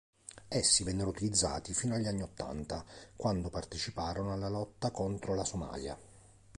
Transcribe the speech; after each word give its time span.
Essi 0.47 0.83
vennero 0.83 1.09
utilizzati 1.11 1.75
fino 1.75 1.93
agli 1.93 2.07
anni 2.07 2.23
ottanta, 2.23 2.83
quando 3.15 3.51
parteciparono 3.51 4.33
alla 4.33 4.49
lotta 4.49 4.89
contro 4.89 5.35
la 5.35 5.43
Somalia. 5.45 5.95